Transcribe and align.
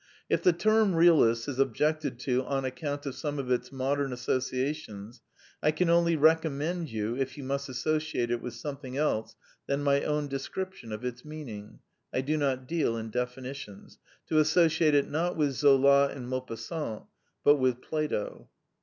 If 0.31 0.41
the 0.41 0.51
term 0.51 0.95
realist 0.95 1.47
is 1.47 1.59
objected 1.59 2.17
to 2.21 2.43
on 2.47 2.65
ac 2.65 2.73
count 2.77 3.05
of 3.05 3.13
some 3.13 3.37
of 3.37 3.51
its 3.51 3.71
modern 3.71 4.11
associations, 4.11 5.21
I 5.61 5.69
can 5.69 5.91
only 5.91 6.15
recommend 6.15 6.89
you, 6.89 7.15
if 7.17 7.37
you 7.37 7.43
must 7.43 7.69
associate 7.69 8.31
it 8.31 8.41
with 8.41 8.55
something 8.55 8.97
else 8.97 9.35
than 9.67 9.83
my 9.83 10.01
own 10.03 10.27
description 10.27 10.91
of 10.91 11.05
its 11.05 11.23
meaning 11.23 11.81
(I 12.11 12.21
do 12.21 12.35
not 12.35 12.67
deal 12.67 12.97
in 12.97 13.11
definitions), 13.11 13.99
to 14.29 14.39
asso 14.39 14.65
ciate 14.69 14.93
it, 14.93 15.07
not 15.07 15.37
with 15.37 15.51
Zola 15.51 16.07
and 16.07 16.27
Maupassant, 16.27 17.03
but 17.43 17.57
with 17.57 17.79
Plato. 17.79 18.49